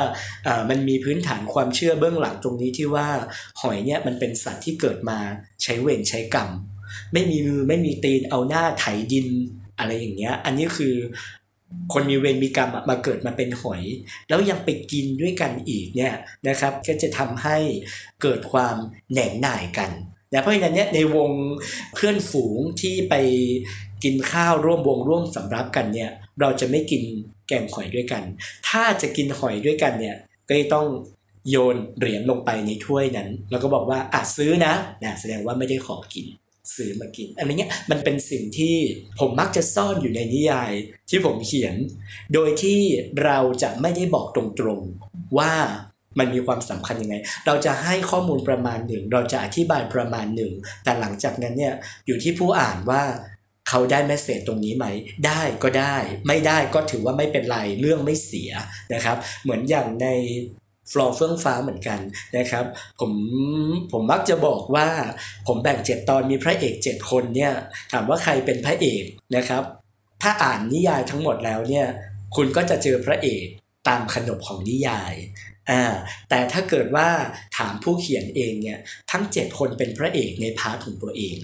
[0.71, 3.09] มันมีพื้นฐานความเชื่อเบื้องหลังตรงนี้ที่ว่า
[3.61, 5.19] หอยเนี่ยมันเป็นสัตว์ที่เกิดมา
[5.63, 6.49] ใช้เวรใช้กรรม
[7.13, 9.29] ไม่มีมือไม่มีตีนเอาหน้าไถดิน
[9.79, 10.95] อะไรอย่างเงี้ยอันนี้คือ
[11.93, 13.83] คนมีเวรมีกรรมมาเกิดมาเป็นหอย
[14.29, 16.15] แล้วยังไปกินด้วยกันอีกเนี่ย
[16.49, 17.57] นะครับก็จะทำให้
[18.23, 18.77] เกิดความ
[19.13, 19.91] แหน่งหน่ายกัน
[20.33, 21.31] นะเพราะฉะนั้นเนี่ยในวง
[21.95, 23.15] เพื่อนฝูงที่ไป
[24.05, 27.03] กินข้าวร่วมวงร่วมสำรับกันเนี่ย เราจะไม่กิน
[27.49, 28.23] แกงหอยด้วยกัน
[28.69, 30.17] ถ้าจะกินหอยด้วยกันเนี่ย
[30.49, 30.87] ก็ต้อง
[31.51, 36.27] โยนเหรียญลงไปในถ้วยนั้น แล้วก็บอกว่าอะซื้อนะนะแสดงว่าไม่ได้ขอกิน
[36.75, 38.77] ซื้อมากินอันนี้มันเป็นสิ่งที่
[39.21, 40.73] ผมมักจะซ่อนอยู่ในนิยาย
[41.11, 41.75] ที่ผมเขียน
[42.35, 42.81] โดยที่
[43.25, 45.53] เราจะไม่ได้บอกตรงๆว่า
[46.19, 50.53] มันมีความสำคัญยังไง เราจะให้ข้อมูลประมาณหนึ่ง เราจะอธิบายประมาณหนึ่ง
[50.85, 51.75] แต่หลังจากนั้นเนี่ย
[52.07, 53.03] อยู่ที่ผู้อ่านว่า
[53.69, 54.87] เขาได้แมสเซจตรงนี้ไหม
[55.27, 55.97] ได้ก็ได้
[56.27, 58.53] ไม่ได้ก็ถือว่าไม่เป็นไร เรื่องไม่เสีย
[58.95, 60.07] นะครับ เหมือนอย่างใน
[60.93, 62.01] ฟลอร์เฟื่องฟ้าเหมือนกัน
[62.39, 62.65] นะครับ
[63.01, 63.13] ผม
[63.93, 64.89] ผมมักจะบอกว่า
[65.47, 67.53] ผมแบ่งเจ็ดตอนมีพระเอกเจ็ดคนเนี่ย
[67.93, 69.05] ถามว่าใครเป็นพระเอก
[69.37, 69.63] นะครับ
[70.23, 71.87] ถ้าอ่านนิยายทั้งหมดแล้วเนี่ย
[72.37, 73.47] คุณก็จะเจอพระเอก
[73.89, 75.15] ตามขนบของนิยาย
[75.71, 75.85] อ่า
[76.29, 77.09] แต่ถ้าเกิดว่า
[77.59, 78.79] ถามผู้เขียนเองเนี่ย
[79.11, 81.37] ทั้ง 7 คนเป็นพระเอกใน part ของตัวเอง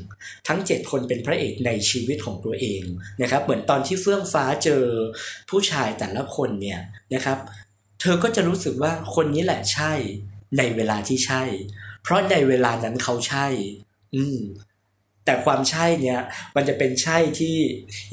[0.49, 2.83] ทั้ง 7 คนเป็นพระเอกในชีวิตของตัวเอง
[3.23, 4.85] นะครับเหมือนตอนที่เฟื่องฟ้าเจอ
[5.51, 6.81] ผู้ชายแต่ละคนเนี่ย
[7.15, 7.39] นะครับ
[8.01, 9.93] เธอก็จะรู้สึกว่าคนนี้แหละใช่
[10.59, 11.43] ในเวลาที่ใช่
[12.03, 13.47] เพราะในเวลานั้นเขาใช่
[14.15, 14.39] อืม
[15.25, 16.21] แต่ความใช่เนี่ย
[16.57, 17.57] มันจะเป็นใช่ที่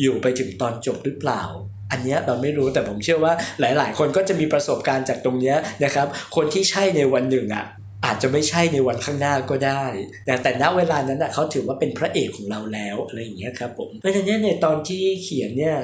[0.02, 1.44] อยู่ไปถึงตอนจบหรือเปล่า
[1.92, 7.66] อันนี้เราไม่รู้แต่ผมเชื่อว่าหลาย ๆ คนก็จะมีประสบการณ์จากตรงนี้นะครับ คนที่ใช่ในวันหนึ่งอะ
[8.06, 9.86] อาจจะไม่ใช่ในวันข้างหน้าก็ได้
[10.26, 15.78] แต่แต่ณเวลานั้นอะเขาถือว่าเป็นพระเอกของเราแล้วอะไรอย่างเงี้ยครับผมเพราะฉะนั้นในตอนที่เขียนเนี่ย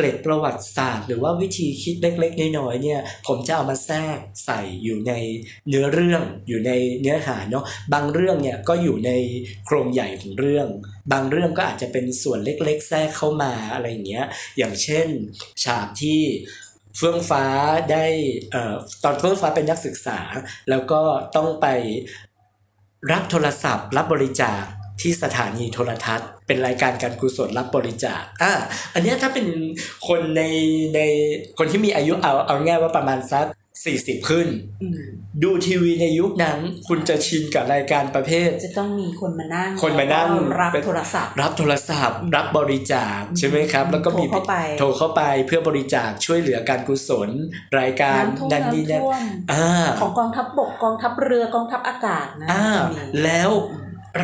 [0.00, 5.12] เกร็ดประวัติศาสตร์ หรือว่าวิธีคิดเล็กๆน้อยๆเนี่ย ผมจะเอามาแทรกใส่อยู่ใน
[5.68, 9.12] เนื้อเรื่องอยู่ในเนื้อหาเนาะบางเรื่องเนี่ยก็อยู่ใน
[9.66, 10.66] โครงใหญ่ของเรื่อง
[11.12, 14.26] บางเรื่องก็อาจจะเป็นส่วนเล็กๆ แทรกเข้ามาอะไรอย่างเงี้ย
[14.58, 15.08] อย่างเช่น
[15.64, 16.20] ฉากที่
[16.96, 17.44] เฟื่องฟ้า
[17.92, 18.06] ได้
[19.04, 20.20] ตอนเฟื่องฟ้าเป็นนักศึกษา
[20.70, 21.00] แล้วก็
[21.36, 21.66] ต้องไป
[23.12, 24.62] รับโทรศัพท์รับบริจาค
[25.00, 28.52] ที่สถานีโทรทัศน์ เป็นรายการการกุศลรับบริจาคอ่า
[28.94, 29.46] อันนี้ถ้าเป็น
[30.08, 30.42] คนใน
[30.94, 31.00] ใน
[31.58, 33.46] คนที่มีอายุเอาเอาง่ายว่าประมาณสัก
[33.84, 34.48] สี่สิบขึ้น
[35.42, 36.58] ดูทีวีในยุคนั้น
[36.88, 40.28] คุณจะชินกับรายการประเภท จะต้องมีคนมานั่ง คนมานั่ง
[40.60, 47.30] รับโทรศัพท์ รับโทรศัพท์ รับบริจาคใช่ไหมครับ แล้วก็มีโทรเข้าไปโทรเข้าไปเพื่อบริจาคช่วยเหลือการกุศล
[47.80, 49.02] รายการนันนี่นั่น
[50.00, 52.48] ของกองทัพบกกองทัพเรือกองทัพอากาศนะ
[53.24, 53.50] แล้ว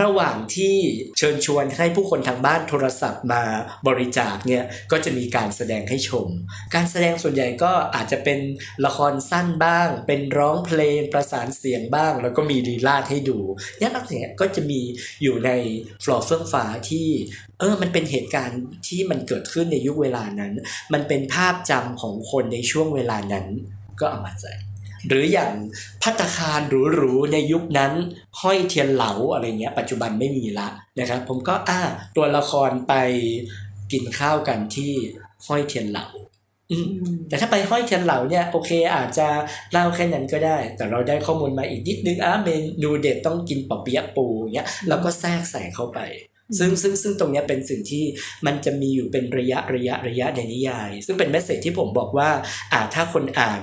[0.01, 0.77] ระหว่างที่
[1.19, 3.43] เชิญชวนให้ผู้คนทางบ้านโทรศัพท์มา
[3.87, 6.29] บริจาคเนี่ยก็จะมีการแสดงให้ชม
[6.75, 8.39] การแสดงส่วนใหญ่ก็อาจจะเป็น
[8.87, 13.39] ละครสั้นบ้าง เป็นร้องเพลงประสานเสียงบ้าง แล้วก็มีลีลาดให้ดู
[13.79, 14.81] เนี่ยลักษณะก็จะมี
[15.23, 15.51] อยู่ใน
[16.05, 17.07] ฟลอร์เฟื่องฟ้าที่
[17.59, 20.53] เออ มันเป็นเหตุการณ์ที่มันเกิดขึ้นในยุคเวลานั้น
[20.93, 23.47] มันเป็นภาพจำของคนในช่วงเวลานั้น
[24.01, 24.53] ก็เอามาใส่
[25.09, 25.53] หรืออย่าง
[26.03, 26.61] พัตตาคาร
[26.95, 27.93] หรูๆในยุคนั้น
[28.41, 31.81] ห้อยเทียนเหลาอะไรเงี้ย ปัจจุบันไม่มีละนะครับ ผมก็อ่า
[32.17, 32.95] ตัวละครไป
[33.93, 34.93] กินข้าวกันที่
[35.47, 36.07] ห้อยเทียนเหลา
[37.29, 39.29] แต่ถ้าไปห้อยเทียนเหล่าเนี่ยโอเคอาจจะ
[39.73, 42.49] เล่าแค่นั้นก็ได้ แต่เราได้ข้อมูลมาอีกนิดนึงอะเม
[42.83, 45.99] นูเด็ดต้องกินปอเปี๊ยะปูอย่างเงี้ยเราก็แทรกใส่เข้าไป
[46.59, 48.05] ซึ่งซึ่งซึ่งตรงเนี้ยเป็นสิ่งที่
[48.47, 52.31] มันจะมีอยู่เป็นระยะระยะระยะในนิยาย ซึ่งเป็น message ที่ผมบอกว่า
[52.73, 53.63] อ่าถ้าคนอ่าน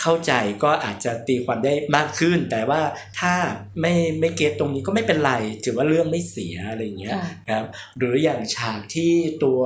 [0.00, 0.32] เข้าใจ
[0.64, 2.80] ก็อาจจะตีความได้มากขึ้น แต่ว่า
[3.20, 3.34] ถ้า
[3.80, 5.32] ไม่ไม่ get ตรงนี้ก็ไม่เป็นไร
[5.64, 7.66] ถือว่าเรื่องไม่เสียอะไรอย่างเงี้ยค่ะครับ
[7.98, 9.12] หรืออย่างฉากที่
[9.44, 9.60] ตัว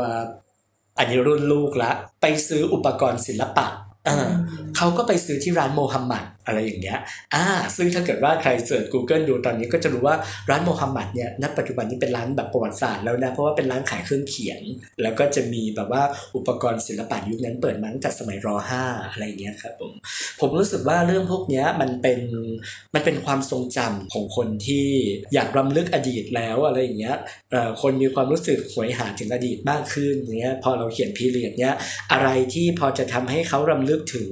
[0.99, 1.91] อันนี้รุ่นลูกละ
[2.23, 3.67] ไปซื้ออุปกรณ์ศิลปะ
[4.09, 4.31] อ่า
[4.77, 6.99] เขาก็ไปซื้อที่ร้านโมฮัมหมัด อะไรอย่างเงี้ย
[7.35, 10.17] อ่าซึ่งถ้าเกิดว่าใคร search Google ดูตอนนี้ก็จะรู้ว่า
[10.51, 14.63] ร้านโมฮัมหมัดเนี่ยณปัจจุบันนี้เป็นร้านแบบประวัติศาสตร์แล้วนะ เพราะว่าเป็นร้านขายเครื่องเขียน
[15.03, 16.03] แล้วก็จะมีแบบว่า
[16.37, 18.49] อุปกรณ์ศิลปะยุคนั้นเปิดมาตั้งแต่สมัยร
[18.81, 19.93] .5 อะไรอย่างเงี้ยครับผม
[20.41, 22.21] ผมรู้สึกว่าเรื่องพวกเนี้ยมันเป็น
[22.95, 24.87] มันเป็นความทรงจำของคนที่
[25.35, 27.17] อยากรำลึกอดีตแล้วอะไรอย่างเงี้ย
[27.51, 31.75] เอ่อคนมีความรู้สึกหวยหาถึงอดีตมากขึ้นเนี้ยพอเราเขียนพีเรียดเนี้ย
[32.13, 34.31] อะไรที่พอจะทำให้เขารำลึกถึง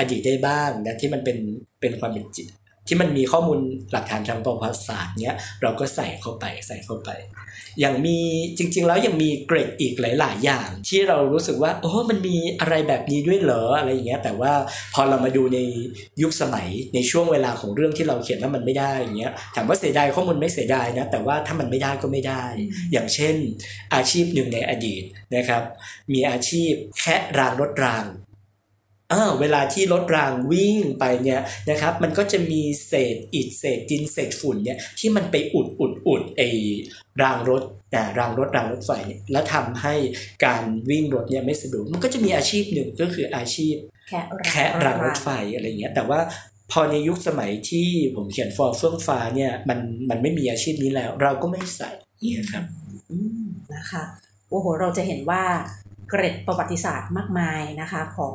[0.00, 1.38] อดีตได้บ้างนะที่มันเป็น
[1.80, 2.48] เป็นความเป็นจิต
[2.88, 3.60] ที่มันมีข้อมูล
[3.92, 7.10] หลักฐานทางประวัติศาสตร์เนี้ยเราก็ใส่เข้าไปใส่เข้าไป
[7.80, 8.18] อย่างมี
[8.58, 14.52] จริง ๆ แล้วยังมีเกรดอีกหลาย ๆ อย่าง ที่เรารู้สึกว่าโอ้มันมีอะไรแบบนี้ด้วยเหรออะไรอย่างเงี้ยแต่ว่า
[14.94, 15.58] พอเรามาดูใน
[16.22, 22.44] ยุคสมัยในช่วงเวลาของเรื่องที่เราเขียนแล้วมันไม่ได้อย่างเงี้ยถามว่าเสียดายข้อมูลไม่เสียดายนะแต่ว่าถ้ามันไม่ได้ก็ไม่ได้
[22.92, 23.34] อย่างเช่น
[23.94, 25.02] อาชีพหนึ่งในอดีต
[25.36, 25.62] นะครับ
[26.12, 28.04] มีอาชีพแค่รางรถราง
[29.12, 36.42] อ้าวเวลาที่รถรางวิ่งไปเนี่ยนะครับมันก็จะมีเศษอิฐเศษดินเศษฝุ่นเนี่ยที่มันไปอุดอุดอุดไอ
[37.22, 37.62] รางรถ
[37.94, 39.94] นะรางรถรางรถไฟเนี่ยแล้วทำให้
[40.44, 43.74] การวิ่งรถเนี่ยไม่สะดวกมันก็จะมีอาชีพหนึ่งก็คืออาชีพ
[44.08, 46.20] แค่แคะรางรถไฟอะไรเงี้ยแต่ว่า
[46.72, 49.78] พอในยุคสมัยที่ผมเขียนฟอร์เฟื่องฟ้าเนี่ยมัน
[50.10, 52.64] มันไม่มีอาชีพนี้แล้ว เราก็ไม่ใส่เนี่ยครับ
[53.10, 54.04] อืมนะคะ
[54.50, 55.42] โอ้โหเราจะเห็นว่า
[56.10, 58.34] เกร็ดประวัติศาสตร์มากมายนะคะของ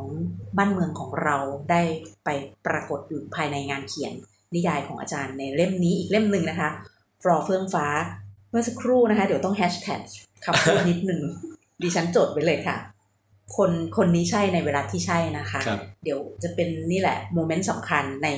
[0.58, 1.36] บ้านเมืองของเรา
[1.72, 1.82] ได้
[2.26, 2.30] ไป
[2.66, 4.14] ปรากฏอยู่ภายในงานเขียน
[4.56, 6.70] นิยายของอาจารย์ในเล่มนี้อีกเล่มหนึ่งนะคะ
[7.22, 7.88] ฟลอเฟื่องฟ้า
[8.50, 10.02] เมื่อสักครู่นะคะ เดี๋ยวต้องแฮชแท็ก
[10.46, 11.22] คำพูดนิดหนึ่ง
[11.82, 12.78] ดิฉันจดไว้เลยค่ะ
[13.58, 18.30] คนคนนี้ใช่ในเวลาที่ใช่นะคะครับเดี๋ยวจะเป็นนี่แหละโมเมนต์สำคัญใน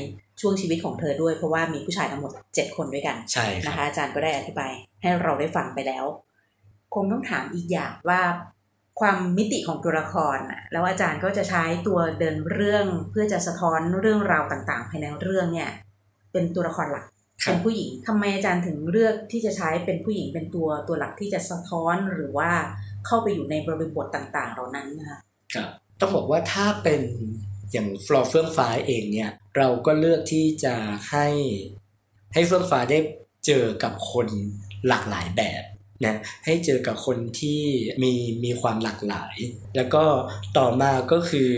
[0.41, 4.71] ช่วงชีวิตของเธอด้วยเพราะว่ามีผู้ชายทั้งหมด 7 คนด้วยกันใช่คนะรับคะอาจารย์ก็ได้อธิบาย
[5.02, 6.06] ให้เราได้ฟังไปแล้ว
[6.95, 8.21] คงต้องถามอีกอย่างว่า
[8.99, 15.71] ความมิติของตัวละครน่ะแล้วอาจารย์ก็จะใช้ตัวเดินเรื่องเพื่อจะสะท้อนเรื่องราวต่างๆ ภายในเรื่องเนี่ย
[16.31, 17.05] เป็นตัวละครหลัก
[17.43, 22.51] ครับเป็นผู้หญิงทำไมอาจารย์ถึงเลือกที่จะใช้เป็นผู้หญิงเป็นตัวตัวหลักที่จะสะท้อนหรือว่า
[23.05, 25.19] เข้าไปอยู่ในบริบทต่างๆ เหล่านั้นนะคะ
[25.53, 27.01] ครับต้องบอกว่าถ้าเป็น
[27.71, 30.75] อย่างฟลอร์เฟื่องฟ้าเองเนี่ยเราก็เลือกที่จะ
[31.10, 31.27] ให้
[32.33, 32.99] ให้เฟื่องฟ้าได้
[33.45, 34.27] เจอกับคน
[34.88, 35.63] หลากหลายแบบ
[36.05, 37.62] นะให้เจอกับคนที่
[38.03, 38.13] มี
[38.45, 39.36] มีความหลากหลาย
[39.75, 40.03] แล้วก็
[40.57, 41.51] ต่อมาก็คือ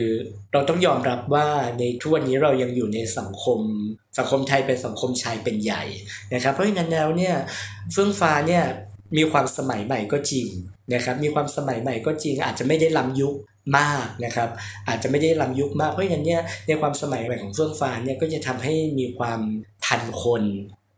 [0.54, 1.47] เราต้องยอมรับว่า
[1.80, 3.60] ในทุกวันนี้เรายังอยู่ในสังคม
[4.17, 5.84] สังคมไทยเป็นสังคมชายเป็นใหญ่
[6.34, 7.36] นะครับ เพราะฉะนั้นแล้วเนี่ย
[7.91, 8.63] เฟื่องฟ้าเนี่ย
[9.17, 10.47] มีความสมัยใหม่ก็จริง
[10.93, 13.36] นะครับมีความสมัยใหม่ก็จริง อาจจะไม่ได้ล้ำยุค
[13.78, 14.49] มากนะครับ
[14.88, 19.39] อาจจะไม่ได้ล้ำยุคมากเพราะฉะนั้นเนี่ยในความสมัยใหม่ของเฟื่องฟ้าเนี่ยก็จะทำให้มีความ
[19.86, 20.43] ทันคน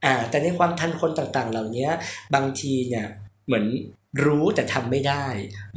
[0.05, 1.87] อ่าแต่ในความทันคนต่างๆ เหล่านี้
[2.35, 3.05] บางทีเนี่ย
[3.45, 3.65] เหมือน
[4.25, 5.25] รู้แต่ทำไม่ได้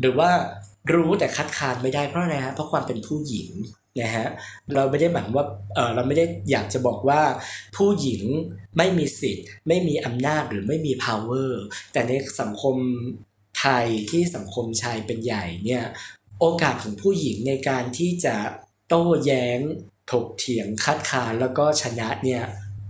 [0.01, 0.31] หรือว่า
[0.95, 3.51] รู้แต่คัดค้านไม่ได้เพราะอะไรฮะเพราะความเป็นผู้หญิง
[4.01, 4.29] นะฮะ
[4.75, 7.23] เราไม่ได้หมายว่าเออเราไม่ได้อยากจะบอกว่า
[7.77, 8.23] ผู้หญิง
[8.77, 11.51] ไม่มีสิทธิ์ ไม่มีอำนาจหรือไม่มี power
[11.93, 12.77] แต่ในสังคม
[13.59, 15.85] ไทยที่สังคมชายเป็นใหญ่เนี่ย
[16.41, 18.37] โอกาสของผู้หญิงในการที่จะ
[18.89, 19.61] โต้แย้ง
[20.11, 22.43] ถกเถียงคัดค้านแล้วก็ชนะเนี่ย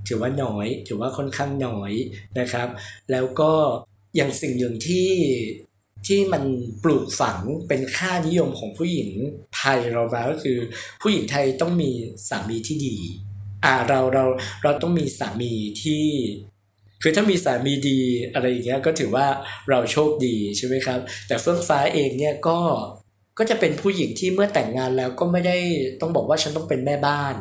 [0.08, 1.92] ถือว่าน้อย ถือว่าค่อนข้างน้อย
[2.38, 2.68] นะครับ
[3.10, 3.52] แล้วก็
[4.16, 5.10] อย่างสิ่งหนึ่งที่
[6.06, 6.44] ที่มัน
[6.84, 9.10] ปลูกฝังเป็นค่านิยมของผู้หญิง
[9.56, 10.58] ไทยเรามาก็คือ
[11.02, 11.90] ผู้หญิงไทยต้องมี
[12.28, 12.96] สามีที่ดี
[13.64, 14.24] อ่าเราเรา
[14.62, 16.04] เราต้องมีสามีที่
[17.02, 18.00] คือถ้ามีสามีดี
[18.32, 19.26] อะไรอย่างเงี้ยก็ถือว่า
[19.70, 22.58] เราโชคดีใช่ไหมครับ แต่เฟื่องฟ้าเองเนี่ยก็
[23.38, 25.58] ก็จะเป็นผู้หญิงที่เมื่อแต่งงานแล้วก็ไม่ได้
[26.00, 27.34] ต้องบอกว่าฉันต้องเป็นแม่บ้าน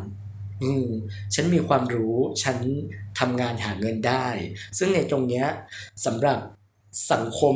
[0.63, 0.87] อืม
[1.35, 2.57] ฉันมีความรู้ ฉัน
[3.19, 4.27] ทำงานหาเงินได้
[4.77, 5.45] ซึ่งในตรงเนี้ย
[6.05, 6.39] สำหรับ
[7.11, 7.55] สังคม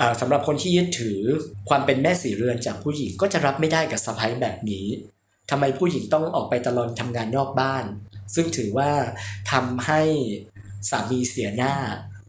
[0.00, 1.20] อ่าสำหรับคนที่ยึดถือ
[1.68, 4.86] ความเป็นแม่สีเรือนจากผู้หญิงก็จะรับไม่ได้กับสะพ้ายแบบนี้
[5.50, 7.84] ทำไมผู้หญิงต้องออกไปตลอนทำงานนอกบ้าน
[8.34, 8.90] ซึ่งถือว่า
[9.52, 10.00] ทำให้
[10.90, 11.74] สามีเสียหน้า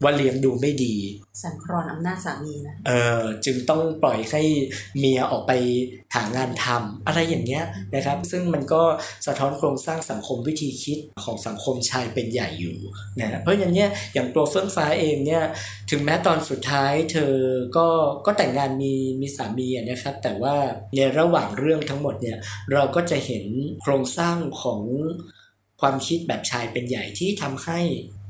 [0.04, 0.96] ว่าเลี้ยงดูไม่ดี
[1.42, 4.42] สันครอนอำนาจสามีนะ เออจึงต้องปล่อยให้
[5.00, 5.52] เมียออกไป
[6.16, 7.64] หางานทำอะไรอย่างเงี้ย
[7.96, 8.84] นะครับ ซึ่งมันก็
[9.28, 12.78] สะท้อนโครงสร้างสังคมวิธีคิดของสังคมชายเป็นใหญ่อยู่
[13.20, 15.44] นะเพราะอย่างเนี้ยอย่างตัวเฟื่องฟ้าเองเนี่ย
[15.92, 17.34] ถึงแม้ตอนสุดท้ายเธอ
[17.78, 17.88] ก็
[18.26, 20.56] ก็แต่งงานมีมีสามีอะนะครับ แต่ว่า
[20.96, 22.38] ในระหว่างเรื่องทั้งหมดเนี่ย
[22.74, 23.46] เราก็จะเห็น
[23.82, 24.82] โครงสร้างของ
[25.82, 27.80] ความคิดแบบชายเป็นใหญ่ที่ทำให้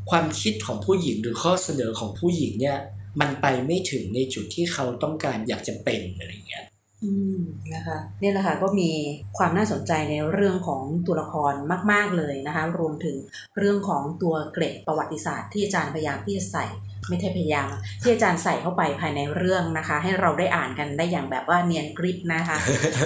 [0.09, 2.77] ความคิดของผู้หญิงหรือข้อเสนอของผู้หญิงเนี่ย
[3.21, 6.65] มันไปไม่ถึงในจุดที่เขาต้องการอยากจะเป็นอะไรอย่างเงี้ย
[7.03, 7.39] อืม
[7.73, 8.89] นะคะเนี่ยแหละค่ะก็มี
[9.37, 11.53] ความน่าสนใจในเรื่องของตัวละคร
[11.91, 13.17] มาก ๆเลยนะคะ รวมถึง
[13.57, 16.65] เรื่องของตัวเกร็ดประวัติศาสตร์ที่อาจารย์พยายามที่จะใส่
[17.09, 17.67] ไม่ใช่พยายาม
[18.01, 22.57] ที่อาจารย์ใส่เข้าไปภายในเรื่องนะคะ ให้เราได้อ่านกันได้อย่างแบบว่าเนียนกริบนะคะ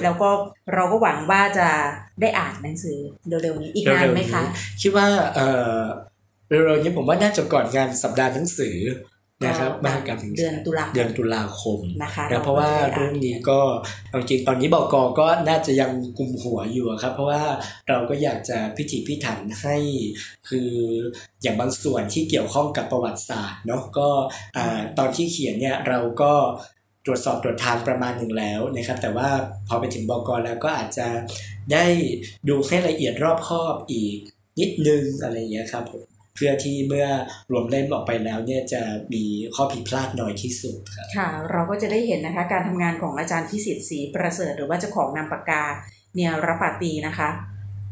[0.04, 0.30] แล้วก็
[0.74, 1.68] เราก็หวังว่าจะ
[2.22, 2.98] ได้อ่านหนังสือ
[3.44, 4.42] เร็วๆนี้อีกนานไหมคะ
[4.82, 5.06] คิดว่า
[6.52, 8.78] เออเร็วๆนี้ผมว่าน่าจะก่อนงานสัปดาห์หนังสือ
[9.46, 13.60] นะครับก็มหกรรมแห่งชาติเดือนตุลาคมเดือนตุลาคมนะคะนะเพราะว่าก็จะได้เรื่องนี้ก็
[14.10, 17.44] เอาจริงๆตอนนี้บกก็น่าจะยังกุมหัวอยู่อะครับ เพราะว่า
[17.90, 19.76] เราก็อยากจะพิถีพิถันให้
[20.50, 20.72] คือ
[21.42, 24.10] อย่างบางส่วนที่เกี่ยวข้องกับประวัติศาสตร์เนาะก็
[24.58, 26.34] อ่าตอนที่เขียนเนี่ยเราก็
[27.06, 29.30] ตรวจสอบตรวจทานประมาณหนึ่งแล้วนะครับ แต่ว่า
[29.68, 31.08] พอไปถึงบกแล้วก็อาจจะ
[31.74, 31.86] ได้
[32.50, 34.18] ดูให้ละเอียดรอบคอบอีก
[34.60, 37.08] นิดนึงอะไรอย่างเงี้ยครับผมเพื่อที่เมื่อ
[37.52, 38.82] รวมเล่มออกไปแล้วเนี่ยจะ
[39.14, 39.24] มี
[39.56, 45.64] ข้อผิดพลาดน้อยที่สุดครับค่ะ เราก็จะได้เห็นนะคะการทำงานของอาจารย์พิสิทธิ์ศรีประเสริฐ หรือว่าเจ้าของนามปากกา
[46.14, 47.30] เนียรปาตีนะคะ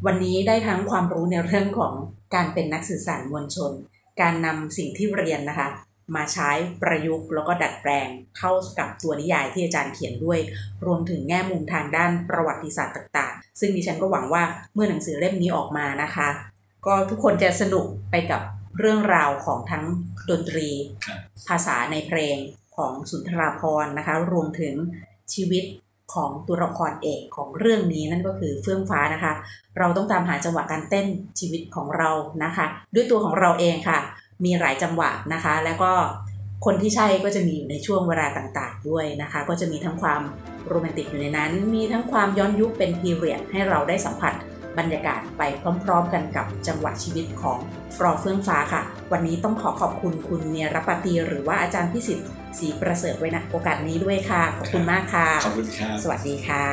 [0.05, 1.93] วันนี้ได้ทั้งความรู้ในเรื่องของ
[2.35, 3.71] การเป็นนักสื่อสารมวลชน
[4.21, 5.69] การนำสิ่งที่เรียนนะคะ
[6.15, 6.49] มาใช้
[6.81, 8.07] ประยุกต์แล้วก็ดัดแปลง
[8.37, 10.39] เข้ากับตัวนิยายที่อาจารย์เขียนด้วย
[10.85, 16.29] รวมถึงแง่มุมทางด้านประวัติศาสตร์ต่าง ๆ ซึ่งดิฉันก็หวังว่าเมื่อหนังสือเล่มนี้ออกมานะคะ
[16.85, 18.41] ก็ทุกคนจะสนุกไปกับ
[18.79, 19.83] เรื่องราวของทั้ง
[20.29, 20.69] ดนตรี
[21.05, 22.37] ครับภาษาในเพลง
[22.77, 24.73] ของสุนทราพรณ์นะคะ รวมถึง
[25.33, 25.63] ชีวิต
[26.13, 29.33] ของตัวละครเอกของเรื่องนี้นั่นก็คือเฟื่องฟ้านะคะ
[29.77, 31.07] เราต้องตามหาจังหวะการเต้น
[31.39, 32.09] ชีวิตของเรา
[32.43, 32.65] นะคะ
[32.95, 33.99] ด้วยตัวของเราเองค่ะ
[34.45, 35.91] มีหลายจังหวะนะคะ แล้วก็
[36.65, 40.21] คนที่ใช่ก็จะมีอยู่ในช่วงเวลาต่างๆด้วยนะคะ ก็จะมีทั้งความ
[40.67, 44.33] โรแมนติกอยู่ในนั้น มีทั้งความย้อนยุคเป็นพีเรียดให้เราได้สัมผัส
[44.79, 45.43] บรรยากาศไป
[45.83, 47.59] พร้อมๆกันกับจังหวะชีวิตของ
[47.95, 52.27] ฟรอเฟื่องฟ้าค่ะ วันนี้ต้องขอขอบคุณคุณเนียรปาตีหรือว่าอาจารย์พิสิทธิ์
[52.59, 56.65] ศรีประเสริฐไว้นะโอกาสนี้ด้วยค่ะ ขอบคุณมากค่ะขอบคุณครับสวัสดีค่ะ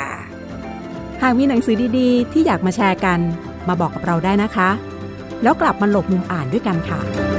[1.23, 3.21] หากมีหนังสือดีๆ ที่อยากมาแชร์กัน
[3.69, 4.69] มาบอกกับเราได้นะคะ
[5.43, 7.36] แล้วกลับมาหลบมุมอ่านด้วยกันค่ะ